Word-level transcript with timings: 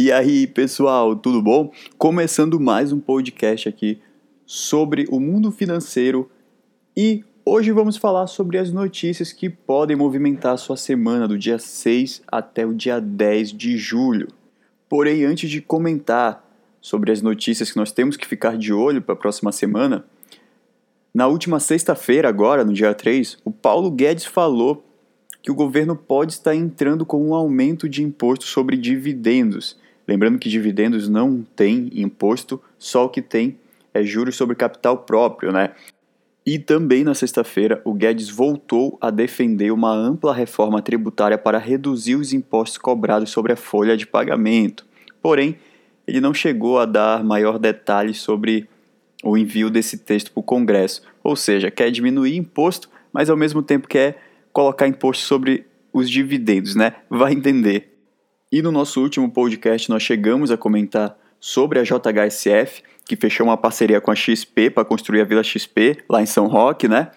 E 0.00 0.12
aí, 0.12 0.46
pessoal, 0.46 1.16
tudo 1.16 1.42
bom? 1.42 1.72
Começando 1.98 2.60
mais 2.60 2.92
um 2.92 3.00
podcast 3.00 3.68
aqui 3.68 4.00
sobre 4.46 5.06
o 5.10 5.18
mundo 5.18 5.50
financeiro 5.50 6.30
e 6.96 7.24
hoje 7.44 7.72
vamos 7.72 7.96
falar 7.96 8.28
sobre 8.28 8.58
as 8.58 8.70
notícias 8.70 9.32
que 9.32 9.50
podem 9.50 9.96
movimentar 9.96 10.52
a 10.52 10.56
sua 10.56 10.76
semana 10.76 11.26
do 11.26 11.36
dia 11.36 11.58
6 11.58 12.22
até 12.28 12.64
o 12.64 12.72
dia 12.72 13.00
10 13.00 13.50
de 13.50 13.76
julho. 13.76 14.28
Porém, 14.88 15.24
antes 15.24 15.50
de 15.50 15.60
comentar 15.60 16.48
sobre 16.80 17.10
as 17.10 17.20
notícias 17.20 17.72
que 17.72 17.76
nós 17.76 17.90
temos 17.90 18.16
que 18.16 18.24
ficar 18.24 18.56
de 18.56 18.72
olho 18.72 19.02
para 19.02 19.14
a 19.14 19.18
próxima 19.18 19.50
semana, 19.50 20.04
na 21.12 21.26
última 21.26 21.58
sexta-feira, 21.58 22.28
agora, 22.28 22.64
no 22.64 22.72
dia 22.72 22.94
3, 22.94 23.38
o 23.44 23.50
Paulo 23.50 23.90
Guedes 23.90 24.26
falou 24.26 24.84
que 25.42 25.50
o 25.50 25.56
governo 25.56 25.96
pode 25.96 26.34
estar 26.34 26.54
entrando 26.54 27.04
com 27.04 27.20
um 27.20 27.34
aumento 27.34 27.88
de 27.88 28.04
imposto 28.04 28.44
sobre 28.44 28.76
dividendos 28.76 29.76
Lembrando 30.08 30.38
que 30.38 30.48
dividendos 30.48 31.06
não 31.06 31.46
tem 31.54 31.90
imposto, 31.94 32.58
só 32.78 33.04
o 33.04 33.08
que 33.10 33.20
tem 33.20 33.58
é 33.92 34.02
juros 34.02 34.36
sobre 34.36 34.56
capital 34.56 34.96
próprio, 34.98 35.52
né? 35.52 35.72
E 36.46 36.58
também 36.58 37.04
na 37.04 37.14
sexta-feira, 37.14 37.82
o 37.84 37.92
Guedes 37.92 38.30
voltou 38.30 38.96
a 39.02 39.10
defender 39.10 39.70
uma 39.70 39.92
ampla 39.92 40.32
reforma 40.32 40.80
tributária 40.80 41.36
para 41.36 41.58
reduzir 41.58 42.16
os 42.16 42.32
impostos 42.32 42.78
cobrados 42.78 43.28
sobre 43.28 43.52
a 43.52 43.56
folha 43.56 43.98
de 43.98 44.06
pagamento. 44.06 44.86
Porém, 45.20 45.56
ele 46.06 46.22
não 46.22 46.32
chegou 46.32 46.78
a 46.78 46.86
dar 46.86 47.22
maior 47.22 47.58
detalhes 47.58 48.16
sobre 48.16 48.66
o 49.22 49.36
envio 49.36 49.68
desse 49.68 49.98
texto 49.98 50.32
para 50.32 50.40
o 50.40 50.42
Congresso. 50.42 51.02
Ou 51.22 51.36
seja, 51.36 51.70
quer 51.70 51.90
diminuir 51.90 52.34
imposto, 52.34 52.88
mas 53.12 53.28
ao 53.28 53.36
mesmo 53.36 53.62
tempo 53.62 53.86
quer 53.86 54.22
colocar 54.50 54.88
imposto 54.88 55.26
sobre 55.26 55.66
os 55.92 56.08
dividendos, 56.08 56.74
né? 56.74 56.94
Vai 57.10 57.34
entender. 57.34 57.97
E 58.50 58.62
no 58.62 58.72
nosso 58.72 59.02
último 59.02 59.30
podcast 59.30 59.90
nós 59.90 60.02
chegamos 60.02 60.50
a 60.50 60.56
comentar 60.56 61.14
sobre 61.38 61.78
a 61.78 61.82
JHSF, 61.82 62.82
que 63.04 63.14
fechou 63.14 63.46
uma 63.46 63.58
parceria 63.58 64.00
com 64.00 64.10
a 64.10 64.14
XP 64.14 64.70
para 64.70 64.86
construir 64.86 65.20
a 65.20 65.24
Vila 65.24 65.44
XP 65.44 65.98
lá 66.08 66.22
em 66.22 66.26
São 66.26 66.46
Roque, 66.46 66.88
né? 66.88 67.10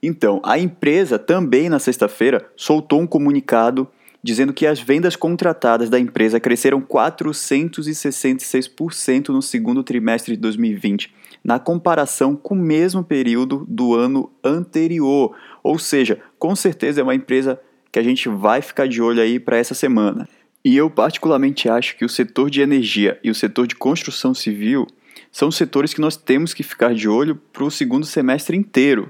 Então, 0.00 0.40
a 0.44 0.60
empresa 0.60 1.18
também 1.18 1.68
na 1.68 1.80
sexta-feira 1.80 2.48
soltou 2.56 3.00
um 3.00 3.06
comunicado 3.06 3.88
dizendo 4.22 4.52
que 4.52 4.64
as 4.64 4.78
vendas 4.80 5.16
contratadas 5.16 5.90
da 5.90 5.98
empresa 5.98 6.38
cresceram 6.38 6.80
466% 6.80 9.30
no 9.30 9.42
segundo 9.42 9.82
trimestre 9.82 10.36
de 10.36 10.40
2020, 10.40 11.12
na 11.42 11.58
comparação 11.58 12.36
com 12.36 12.54
o 12.54 12.58
mesmo 12.58 13.02
período 13.02 13.66
do 13.68 13.92
ano 13.94 14.30
anterior. 14.42 15.34
Ou 15.64 15.80
seja, 15.80 16.20
com 16.38 16.54
certeza 16.54 17.00
é 17.00 17.04
uma 17.04 17.16
empresa 17.16 17.60
que 17.90 17.98
a 17.98 18.02
gente 18.02 18.28
vai 18.28 18.62
ficar 18.62 18.86
de 18.86 19.02
olho 19.02 19.20
aí 19.20 19.40
para 19.40 19.56
essa 19.56 19.74
semana. 19.74 20.28
E 20.66 20.76
eu 20.76 20.90
particularmente 20.90 21.68
acho 21.68 21.96
que 21.96 22.04
o 22.04 22.08
setor 22.08 22.50
de 22.50 22.60
energia 22.60 23.20
e 23.22 23.30
o 23.30 23.34
setor 23.36 23.68
de 23.68 23.76
construção 23.76 24.34
civil 24.34 24.84
são 25.30 25.48
setores 25.48 25.94
que 25.94 26.00
nós 26.00 26.16
temos 26.16 26.52
que 26.52 26.64
ficar 26.64 26.92
de 26.92 27.08
olho 27.08 27.36
para 27.36 27.62
o 27.62 27.70
segundo 27.70 28.04
semestre 28.04 28.56
inteiro. 28.56 29.08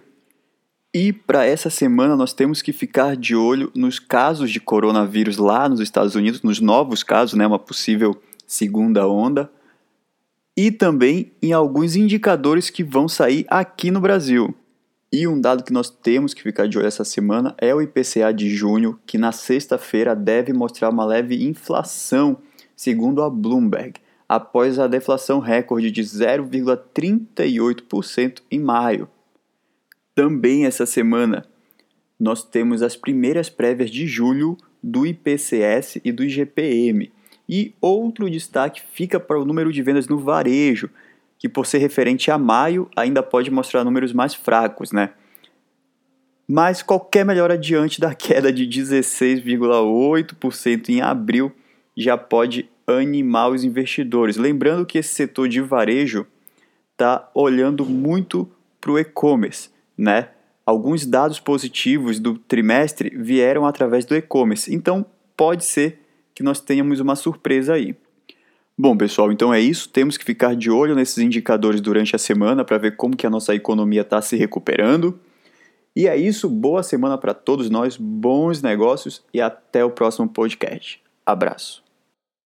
E 0.92 1.14
para 1.14 1.46
essa 1.46 1.70
semana 1.70 2.14
nós 2.14 2.34
temos 2.34 2.60
que 2.60 2.74
ficar 2.74 3.16
de 3.16 3.34
olho 3.34 3.72
nos 3.74 3.98
casos 3.98 4.50
de 4.50 4.60
coronavírus 4.60 5.38
lá 5.38 5.66
nos 5.66 5.80
Estados 5.80 6.14
Unidos, 6.14 6.42
nos 6.42 6.60
novos 6.60 7.02
casos, 7.02 7.38
né, 7.38 7.46
uma 7.46 7.58
possível 7.58 8.20
segunda 8.46 9.08
onda, 9.08 9.50
e 10.54 10.70
também 10.70 11.32
em 11.40 11.54
alguns 11.54 11.96
indicadores 11.96 12.68
que 12.68 12.84
vão 12.84 13.08
sair 13.08 13.46
aqui 13.48 13.90
no 13.90 14.02
Brasil. 14.02 14.54
E 15.18 15.26
um 15.26 15.40
dado 15.40 15.64
que 15.64 15.72
nós 15.72 15.88
temos 15.88 16.34
que 16.34 16.42
ficar 16.42 16.68
de 16.68 16.76
olho 16.76 16.86
essa 16.86 17.02
semana 17.02 17.54
é 17.56 17.74
o 17.74 17.80
IPCA 17.80 18.34
de 18.34 18.50
junho, 18.50 19.00
que 19.06 19.16
na 19.16 19.32
sexta-feira 19.32 20.14
deve 20.14 20.52
mostrar 20.52 20.90
uma 20.90 21.06
leve 21.06 21.42
inflação, 21.42 22.36
segundo 22.76 23.22
a 23.22 23.30
Bloomberg, 23.30 23.94
após 24.28 24.78
a 24.78 24.86
deflação 24.86 25.38
recorde 25.38 25.90
de 25.90 26.02
0,38% 26.02 28.42
em 28.50 28.60
maio. 28.60 29.08
Também 30.14 30.66
essa 30.66 30.84
semana 30.84 31.46
nós 32.20 32.44
temos 32.44 32.82
as 32.82 32.94
primeiras 32.94 33.48
prévias 33.48 33.90
de 33.90 34.06
julho 34.06 34.58
do 34.82 35.06
IPCS 35.06 35.98
e 36.04 36.12
do 36.12 36.24
IGPM. 36.24 37.10
E 37.48 37.72
outro 37.80 38.28
destaque 38.28 38.82
fica 38.92 39.18
para 39.18 39.40
o 39.40 39.46
número 39.46 39.72
de 39.72 39.80
vendas 39.80 40.08
no 40.08 40.18
varejo, 40.18 40.90
que 41.38 41.48
por 41.48 41.66
ser 41.66 41.78
referente 41.78 42.30
a 42.30 42.38
maio 42.38 42.88
ainda 42.96 43.22
pode 43.22 43.50
mostrar 43.50 43.84
números 43.84 44.12
mais 44.12 44.34
fracos, 44.34 44.92
né? 44.92 45.10
Mas 46.48 46.80
qualquer 46.82 47.24
melhora 47.24 47.58
diante 47.58 48.00
da 48.00 48.14
queda 48.14 48.52
de 48.52 48.64
16,8% 48.66 50.88
em 50.88 51.00
abril 51.00 51.50
já 51.96 52.16
pode 52.16 52.70
animar 52.86 53.50
os 53.50 53.64
investidores. 53.64 54.36
Lembrando 54.36 54.86
que 54.86 54.98
esse 54.98 55.12
setor 55.14 55.48
de 55.48 55.60
varejo 55.60 56.24
está 56.92 57.28
olhando 57.34 57.84
muito 57.84 58.48
para 58.80 58.92
o 58.92 58.98
e-commerce, 58.98 59.70
né? 59.98 60.28
Alguns 60.64 61.04
dados 61.06 61.40
positivos 61.40 62.18
do 62.18 62.38
trimestre 62.38 63.10
vieram 63.16 63.66
através 63.66 64.04
do 64.04 64.16
e-commerce, 64.16 64.74
então 64.74 65.06
pode 65.36 65.64
ser 65.64 66.00
que 66.34 66.42
nós 66.42 66.60
tenhamos 66.60 66.98
uma 67.00 67.16
surpresa 67.16 67.74
aí. 67.74 67.94
Bom, 68.78 68.94
pessoal, 68.94 69.32
então 69.32 69.54
é 69.54 69.60
isso. 69.60 69.88
Temos 69.88 70.18
que 70.18 70.24
ficar 70.24 70.54
de 70.54 70.70
olho 70.70 70.94
nesses 70.94 71.16
indicadores 71.18 71.80
durante 71.80 72.14
a 72.14 72.18
semana 72.18 72.62
para 72.62 72.76
ver 72.76 72.96
como 72.96 73.16
que 73.16 73.26
a 73.26 73.30
nossa 73.30 73.54
economia 73.54 74.02
está 74.02 74.20
se 74.20 74.36
recuperando. 74.36 75.18
E 75.94 76.06
é 76.06 76.14
isso. 76.14 76.50
Boa 76.50 76.82
semana 76.82 77.16
para 77.16 77.32
todos 77.32 77.70
nós, 77.70 77.96
bons 77.96 78.60
negócios 78.60 79.24
e 79.32 79.40
até 79.40 79.82
o 79.82 79.90
próximo 79.90 80.28
podcast. 80.28 81.02
Abraço. 81.24 81.85